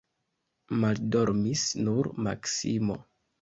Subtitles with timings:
[0.83, 2.99] Maldormis nur Maksimo.